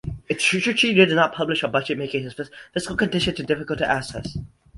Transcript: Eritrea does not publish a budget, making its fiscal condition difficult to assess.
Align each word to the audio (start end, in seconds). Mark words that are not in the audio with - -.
Eritrea 0.31 1.05
does 1.05 1.13
not 1.13 1.35
publish 1.35 1.61
a 1.61 1.67
budget, 1.67 1.95
making 1.95 2.25
its 2.25 2.33
fiscal 2.73 2.97
condition 2.97 3.35
difficult 3.45 3.77
to 3.77 3.95
assess. 3.95 4.35